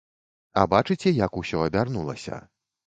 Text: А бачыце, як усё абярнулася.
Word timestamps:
А 0.61 0.63
бачыце, 0.71 1.13
як 1.19 1.39
усё 1.43 1.63
абярнулася. 1.71 2.45